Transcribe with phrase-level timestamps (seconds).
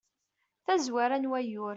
[0.65, 1.69] tazwara n wayyur